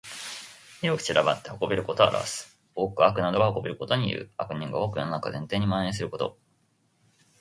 [0.79, 2.57] 広く散らばってはびこることを表す。
[2.73, 4.31] 多く悪などがはびこることにいう。
[4.35, 6.39] 悪人が多く世の中全体に蔓延ること。